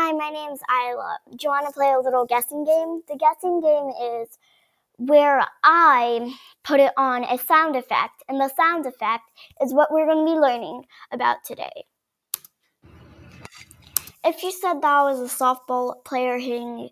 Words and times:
Hi, 0.00 0.12
my 0.12 0.30
name's 0.30 0.60
Ayla. 0.70 1.16
Do 1.28 1.38
you 1.40 1.48
want 1.48 1.66
to 1.66 1.72
play 1.72 1.90
a 1.90 1.98
little 1.98 2.24
guessing 2.24 2.62
game? 2.62 3.02
The 3.08 3.16
guessing 3.16 3.60
game 3.60 3.90
is 4.20 4.38
where 4.96 5.44
I 5.64 6.36
put 6.62 6.78
it 6.78 6.92
on 6.96 7.24
a 7.24 7.36
sound 7.36 7.74
effect, 7.74 8.22
and 8.28 8.40
the 8.40 8.48
sound 8.48 8.86
effect 8.86 9.24
is 9.60 9.74
what 9.74 9.90
we're 9.90 10.06
going 10.06 10.24
to 10.24 10.32
be 10.32 10.38
learning 10.38 10.84
about 11.10 11.38
today. 11.44 11.82
If 14.24 14.44
you 14.44 14.52
said 14.52 14.82
that 14.82 15.02
was 15.02 15.18
a 15.18 15.24
softball 15.24 16.04
player 16.04 16.38
hitting 16.38 16.90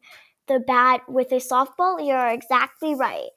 the 0.48 0.58
bat 0.58 1.08
with 1.08 1.30
a 1.30 1.36
softball, 1.36 2.04
you're 2.04 2.26
exactly 2.26 2.96
right. 2.96 3.30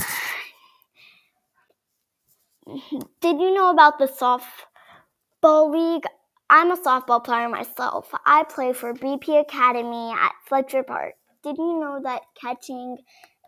Did 3.20 3.40
you 3.40 3.54
know 3.54 3.70
about 3.70 4.00
the 4.00 4.08
softball 4.08 5.72
league? 5.72 6.06
I'm 6.50 6.70
a 6.70 6.76
softball 6.76 7.22
player 7.22 7.46
myself. 7.48 8.10
I 8.24 8.42
play 8.44 8.72
for 8.72 8.94
BP 8.94 9.38
Academy 9.38 10.12
at 10.12 10.32
Fletcher 10.46 10.82
Park. 10.82 11.16
Did 11.42 11.58
you 11.58 11.78
know 11.78 12.00
that 12.02 12.22
catching 12.40 12.96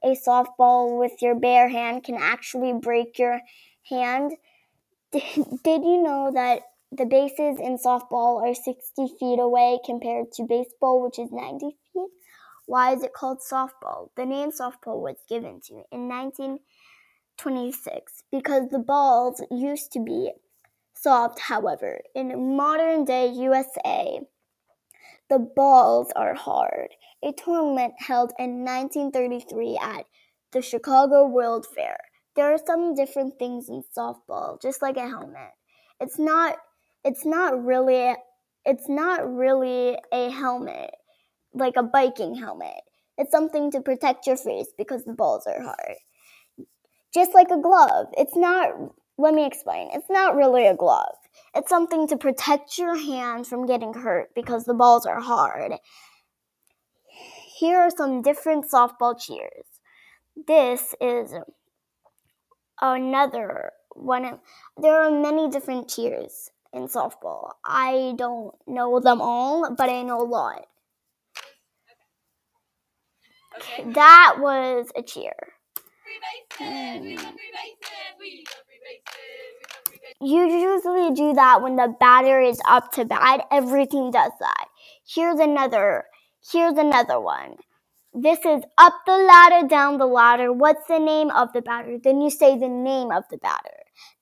a 0.04 0.14
softball 0.14 0.98
with 0.98 1.22
your 1.22 1.34
bare 1.34 1.70
hand 1.70 2.04
can 2.04 2.16
actually 2.16 2.74
break 2.74 3.18
your 3.18 3.40
hand? 3.88 4.32
Did, 5.12 5.82
you 5.82 6.02
know 6.02 6.30
that 6.34 6.60
the 6.92 7.06
bases 7.06 7.58
in 7.58 7.78
softball 7.78 8.46
are 8.46 8.54
60 8.54 9.08
feet 9.18 9.40
away 9.40 9.78
compared 9.84 10.30
to 10.32 10.44
baseball, 10.44 11.02
which 11.02 11.18
is 11.18 11.32
90 11.32 11.78
feet? 11.94 12.10
Why 12.66 12.92
is 12.94 13.02
it 13.02 13.14
called 13.14 13.40
softball? 13.40 14.10
The 14.14 14.26
name 14.26 14.50
softball 14.50 15.00
was 15.00 15.16
given 15.26 15.62
to 15.68 15.84
in 15.90 16.06
1926 16.06 18.24
because 18.30 18.68
the 18.68 18.78
balls 18.78 19.42
used 19.50 19.90
to 19.92 20.00
be 20.00 20.32
soft, 21.00 21.40
however. 21.40 22.00
In 22.14 22.56
modern 22.56 23.04
day 23.04 23.28
USA, 23.28 24.20
the 25.28 25.38
balls 25.38 26.12
are 26.16 26.34
hard. 26.34 26.88
A 27.22 27.32
tournament 27.32 27.94
held 27.98 28.32
in 28.38 28.64
1933 28.64 29.78
at 29.80 30.04
the 30.52 30.62
Chicago 30.62 31.26
World 31.26 31.66
Fair. 31.74 31.96
There 32.36 32.52
are 32.52 32.58
some 32.64 32.94
different 32.94 33.38
things 33.38 33.68
in 33.68 33.82
softball, 33.96 34.60
just 34.60 34.82
like 34.82 34.96
a 34.96 35.08
helmet. 35.08 35.52
It's 36.00 36.18
not 36.18 36.56
it's 37.04 37.24
not 37.24 37.64
really 37.64 38.14
it's 38.64 38.88
not 38.88 39.28
really 39.32 39.96
a 40.12 40.30
helmet 40.30 40.90
like 41.52 41.74
a 41.76 41.82
biking 41.82 42.34
helmet. 42.34 42.80
It's 43.18 43.30
something 43.30 43.70
to 43.72 43.80
protect 43.80 44.26
your 44.26 44.36
face 44.36 44.68
because 44.78 45.04
the 45.04 45.12
balls 45.12 45.46
are 45.46 45.62
hard. 45.62 45.96
Just 47.12 47.34
like 47.34 47.50
a 47.50 47.60
glove. 47.60 48.06
It's 48.16 48.36
not 48.36 48.70
let 49.20 49.34
me 49.34 49.46
explain. 49.46 49.90
It's 49.92 50.08
not 50.10 50.36
really 50.36 50.66
a 50.66 50.74
glove. 50.74 51.16
It's 51.54 51.68
something 51.68 52.08
to 52.08 52.16
protect 52.16 52.78
your 52.78 52.96
hand 52.96 53.46
from 53.46 53.66
getting 53.66 53.92
hurt 53.94 54.30
because 54.34 54.64
the 54.64 54.74
balls 54.74 55.06
are 55.06 55.20
hard. 55.20 55.72
Here 57.58 57.78
are 57.78 57.90
some 57.90 58.22
different 58.22 58.70
softball 58.70 59.20
cheers. 59.20 59.66
This 60.46 60.94
is 61.00 61.34
another 62.80 63.72
one. 63.94 64.38
There 64.80 65.02
are 65.02 65.10
many 65.10 65.50
different 65.50 65.88
cheers 65.88 66.50
in 66.72 66.88
softball. 66.88 67.50
I 67.64 68.14
don't 68.16 68.54
know 68.66 69.00
them 69.00 69.20
all, 69.20 69.74
but 69.74 69.90
I 69.90 70.02
know 70.02 70.22
a 70.22 70.24
lot. 70.24 70.66
Okay. 73.56 73.90
That 73.92 74.36
was 74.38 74.90
a 74.96 75.02
cheer. 75.02 75.34
Free 75.74 76.18
bases, 76.58 77.02
we 77.02 77.16
love 77.16 77.34
free 77.34 77.52
You 80.22 80.46
usually 80.46 81.12
do 81.14 81.32
that 81.32 81.62
when 81.62 81.76
the 81.76 81.94
batter 81.98 82.40
is 82.40 82.60
up 82.68 82.92
to 82.92 83.06
bat. 83.06 83.46
Every 83.50 83.86
team 83.86 84.10
does 84.10 84.32
that. 84.38 84.66
Here's 85.08 85.40
another. 85.40 86.04
Here's 86.52 86.76
another 86.76 87.18
one. 87.18 87.56
This 88.12 88.40
is 88.44 88.62
up 88.76 88.94
the 89.06 89.16
ladder, 89.16 89.66
down 89.66 89.96
the 89.96 90.06
ladder. 90.06 90.52
What's 90.52 90.86
the 90.88 90.98
name 90.98 91.30
of 91.30 91.52
the 91.54 91.62
batter? 91.62 91.96
Then 92.02 92.20
you 92.20 92.28
say 92.28 92.58
the 92.58 92.68
name 92.68 93.10
of 93.10 93.24
the 93.30 93.38
batter. 93.38 93.70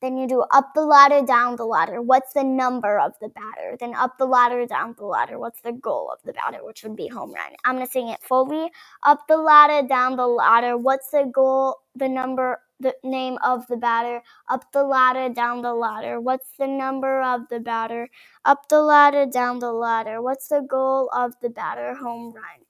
Then 0.00 0.16
you 0.16 0.28
do 0.28 0.44
up 0.53 0.70
the 0.75 0.82
ladder, 0.82 1.26
down 1.26 1.56
the 1.56 1.64
ladder. 1.64 2.00
What's 2.00 2.32
the 2.32 2.44
number 2.44 3.00
of 3.00 3.14
the 3.20 3.31
batter? 3.31 3.76
Then 3.81 3.94
up 3.97 4.19
the 4.19 4.26
ladder, 4.26 4.66
down 4.66 4.94
the 4.98 5.06
ladder. 5.06 5.38
What's 5.38 5.62
the 5.62 5.72
goal 5.72 6.10
of 6.12 6.19
the 6.25 6.32
batter, 6.32 6.64
which 6.64 6.84
would 6.84 6.94
be 6.97 7.08
home 7.08 7.32
run? 7.32 7.53
I'm 7.64 7.76
going 7.76 7.87
to 7.87 7.91
sing 7.91 8.08
it 8.08 8.22
fully. 8.22 8.70
Up 9.04 9.26
the 9.26 9.38
ladder, 9.38 9.88
down 9.88 10.16
the 10.16 10.28
ladder. 10.28 10.76
What's 10.76 11.10
the 11.10 11.28
goal, 11.32 11.78
the 11.97 12.08
number, 12.08 12.60
the 12.80 12.94
name 13.02 13.38
of 13.44 13.66
the 13.66 13.76
batter? 13.76 14.22
Up 14.48 14.70
the 14.72 14.84
ladder, 14.84 15.32
down 15.32 15.62
the 15.62 15.74
ladder. 15.74 16.20
What's 16.20 16.50
the 16.58 16.66
number 16.66 17.22
of 17.22 17.42
the 17.50 17.60
batter? 17.60 18.08
Up 18.44 18.68
the 18.68 18.82
ladder, 18.82 19.26
down 19.26 19.58
the 19.58 19.72
ladder. 19.72 20.22
What's 20.22 20.48
the 20.48 20.60
goal 20.60 21.10
of 21.12 21.34
the 21.42 21.50
batter? 21.50 21.94
Home 21.94 22.32
run. 22.34 22.64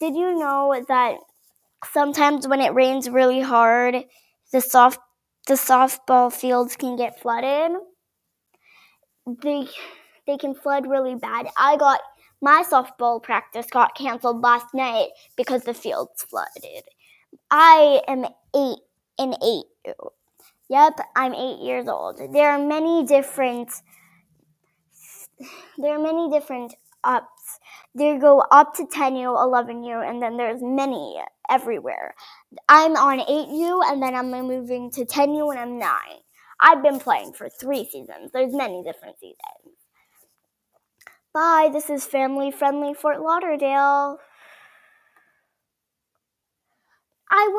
Did 0.00 0.14
you 0.14 0.34
know 0.38 0.82
that 0.88 1.18
sometimes 1.84 2.48
when 2.48 2.60
it 2.60 2.74
rains 2.74 3.10
really 3.10 3.40
hard, 3.40 4.04
the 4.52 4.60
soft 4.60 5.00
the 5.46 5.54
softball 5.54 6.32
fields 6.32 6.76
can 6.76 6.96
get 6.96 7.20
flooded? 7.20 7.72
They 9.42 9.68
they 10.26 10.36
can 10.36 10.54
flood 10.54 10.86
really 10.86 11.14
bad. 11.14 11.48
I 11.56 11.76
got 11.76 12.00
my 12.40 12.64
softball 12.70 13.22
practice 13.22 13.66
got 13.70 13.94
canceled 13.94 14.40
last 14.42 14.72
night 14.74 15.08
because 15.36 15.64
the 15.64 15.74
fields 15.74 16.22
flooded. 16.22 16.84
I 17.50 18.00
am 18.08 18.26
eight 18.56 18.78
and 19.20 19.36
eight. 19.42 19.94
Yep, 20.68 21.00
I'm 21.14 21.34
eight 21.34 21.60
years 21.60 21.88
old. 21.88 22.20
There 22.32 22.50
are 22.50 22.58
many 22.58 23.04
different 23.04 23.70
there 25.78 25.96
are 25.96 26.02
many 26.02 26.30
different 26.30 26.74
ups. 27.02 27.58
They 27.94 28.18
go 28.18 28.40
up 28.50 28.74
to 28.74 28.84
10U, 28.84 29.34
11U, 29.36 30.08
and 30.08 30.22
then 30.22 30.36
there's 30.36 30.62
many 30.62 31.16
everywhere. 31.48 32.14
I'm 32.68 32.92
on 32.92 33.20
8U, 33.20 33.90
and 33.90 34.02
then 34.02 34.14
I'm 34.14 34.30
moving 34.30 34.90
to 34.92 35.04
10U, 35.04 35.50
and 35.50 35.58
I'm 35.60 35.78
9. 35.78 35.90
I've 36.60 36.82
been 36.82 37.00
playing 37.00 37.32
for 37.32 37.48
three 37.48 37.88
seasons. 37.90 38.32
There's 38.32 38.52
many 38.52 38.82
different 38.84 39.18
seasons. 39.18 39.76
Bye, 41.32 41.70
this 41.72 41.88
is 41.88 42.04
Family 42.04 42.50
Friendly 42.50 42.92
Fort 42.92 43.20
Lauderdale. 43.20 44.18